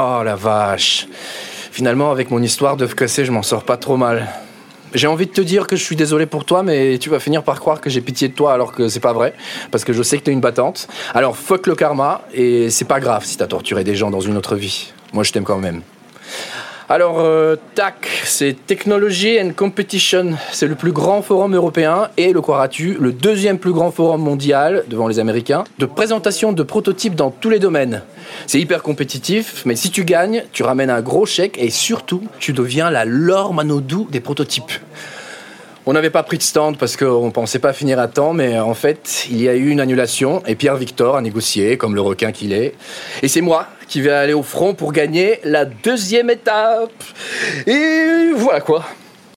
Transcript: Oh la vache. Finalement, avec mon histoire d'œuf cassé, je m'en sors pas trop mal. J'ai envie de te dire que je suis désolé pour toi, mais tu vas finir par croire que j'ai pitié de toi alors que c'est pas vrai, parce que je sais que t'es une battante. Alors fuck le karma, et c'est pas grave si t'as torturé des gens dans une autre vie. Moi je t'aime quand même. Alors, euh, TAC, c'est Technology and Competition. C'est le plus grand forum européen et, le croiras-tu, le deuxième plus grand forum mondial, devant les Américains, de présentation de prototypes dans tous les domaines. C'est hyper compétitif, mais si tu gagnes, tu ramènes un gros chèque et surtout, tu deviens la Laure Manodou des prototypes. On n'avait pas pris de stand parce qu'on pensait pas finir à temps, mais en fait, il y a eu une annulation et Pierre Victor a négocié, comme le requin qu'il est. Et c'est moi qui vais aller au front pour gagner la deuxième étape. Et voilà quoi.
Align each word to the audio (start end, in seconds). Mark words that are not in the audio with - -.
Oh 0.00 0.22
la 0.24 0.36
vache. 0.36 1.08
Finalement, 1.72 2.12
avec 2.12 2.30
mon 2.30 2.40
histoire 2.40 2.76
d'œuf 2.76 2.94
cassé, 2.94 3.24
je 3.24 3.32
m'en 3.32 3.42
sors 3.42 3.64
pas 3.64 3.76
trop 3.76 3.96
mal. 3.96 4.28
J'ai 4.94 5.08
envie 5.08 5.26
de 5.26 5.32
te 5.32 5.40
dire 5.40 5.66
que 5.66 5.74
je 5.74 5.82
suis 5.82 5.96
désolé 5.96 6.24
pour 6.24 6.44
toi, 6.44 6.62
mais 6.62 6.98
tu 6.98 7.10
vas 7.10 7.18
finir 7.18 7.42
par 7.42 7.58
croire 7.58 7.80
que 7.80 7.90
j'ai 7.90 8.00
pitié 8.00 8.28
de 8.28 8.32
toi 8.32 8.52
alors 8.52 8.70
que 8.70 8.88
c'est 8.88 9.00
pas 9.00 9.12
vrai, 9.12 9.34
parce 9.72 9.84
que 9.84 9.92
je 9.92 10.04
sais 10.04 10.16
que 10.16 10.22
t'es 10.22 10.30
une 10.30 10.40
battante. 10.40 10.86
Alors 11.14 11.36
fuck 11.36 11.66
le 11.66 11.74
karma, 11.74 12.22
et 12.32 12.70
c'est 12.70 12.84
pas 12.84 13.00
grave 13.00 13.24
si 13.24 13.36
t'as 13.38 13.48
torturé 13.48 13.82
des 13.82 13.96
gens 13.96 14.12
dans 14.12 14.20
une 14.20 14.36
autre 14.36 14.54
vie. 14.54 14.92
Moi 15.12 15.24
je 15.24 15.32
t'aime 15.32 15.42
quand 15.42 15.58
même. 15.58 15.82
Alors, 16.90 17.20
euh, 17.20 17.56
TAC, 17.74 18.08
c'est 18.24 18.56
Technology 18.66 19.38
and 19.38 19.50
Competition. 19.54 20.38
C'est 20.52 20.66
le 20.66 20.74
plus 20.74 20.92
grand 20.92 21.20
forum 21.20 21.54
européen 21.54 22.08
et, 22.16 22.32
le 22.32 22.40
croiras-tu, 22.40 22.96
le 22.98 23.12
deuxième 23.12 23.58
plus 23.58 23.72
grand 23.72 23.90
forum 23.90 24.22
mondial, 24.22 24.84
devant 24.88 25.06
les 25.06 25.18
Américains, 25.18 25.64
de 25.78 25.84
présentation 25.84 26.54
de 26.54 26.62
prototypes 26.62 27.14
dans 27.14 27.30
tous 27.30 27.50
les 27.50 27.58
domaines. 27.58 28.00
C'est 28.46 28.58
hyper 28.58 28.82
compétitif, 28.82 29.64
mais 29.66 29.76
si 29.76 29.90
tu 29.90 30.04
gagnes, 30.04 30.44
tu 30.52 30.62
ramènes 30.62 30.88
un 30.88 31.02
gros 31.02 31.26
chèque 31.26 31.58
et 31.58 31.68
surtout, 31.68 32.22
tu 32.38 32.54
deviens 32.54 32.90
la 32.90 33.04
Laure 33.04 33.52
Manodou 33.52 34.08
des 34.10 34.20
prototypes. 34.20 34.72
On 35.90 35.94
n'avait 35.94 36.10
pas 36.10 36.22
pris 36.22 36.36
de 36.36 36.42
stand 36.42 36.76
parce 36.76 36.98
qu'on 36.98 37.30
pensait 37.30 37.60
pas 37.60 37.72
finir 37.72 37.98
à 37.98 38.08
temps, 38.08 38.34
mais 38.34 38.58
en 38.58 38.74
fait, 38.74 39.26
il 39.30 39.40
y 39.40 39.48
a 39.48 39.54
eu 39.54 39.70
une 39.70 39.80
annulation 39.80 40.42
et 40.46 40.54
Pierre 40.54 40.76
Victor 40.76 41.16
a 41.16 41.22
négocié, 41.22 41.78
comme 41.78 41.94
le 41.94 42.02
requin 42.02 42.30
qu'il 42.30 42.52
est. 42.52 42.74
Et 43.22 43.28
c'est 43.28 43.40
moi 43.40 43.68
qui 43.88 44.02
vais 44.02 44.10
aller 44.10 44.34
au 44.34 44.42
front 44.42 44.74
pour 44.74 44.92
gagner 44.92 45.40
la 45.44 45.64
deuxième 45.64 46.28
étape. 46.28 46.92
Et 47.66 48.32
voilà 48.36 48.60
quoi. 48.60 48.84